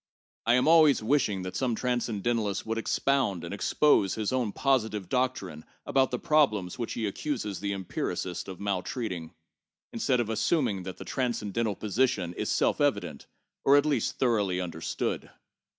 I 0.47 0.55
am 0.55 0.67
always 0.67 1.03
wishing 1.03 1.43
that 1.43 1.55
some 1.55 1.75
transcendentalist 1.75 2.65
would 2.65 2.79
expound 2.79 3.43
and 3.43 3.53
expose 3.53 4.15
his 4.15 4.33
own 4.33 4.51
positive 4.51 5.07
doctrine 5.09 5.63
about 5.85 6.09
the 6.09 6.17
problems 6.17 6.79
which 6.79 6.93
he 6.93 7.05
accuses 7.05 7.59
the 7.59 7.71
empiricist 7.73 8.47
of 8.47 8.59
maltreating, 8.59 9.35
instead 9.93 10.19
of 10.19 10.31
assuming 10.31 10.81
that 10.81 10.97
the 10.97 11.05
tran 11.05 11.35
scendental 11.35 11.77
position 11.77 12.33
is 12.33 12.49
self 12.49 12.81
evident, 12.81 13.27
or 13.63 13.77
at 13.77 13.85
least 13.85 14.17
thoroughly 14.17 14.59
understood. 14.59 15.29